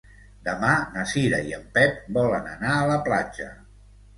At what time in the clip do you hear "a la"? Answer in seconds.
2.79-2.99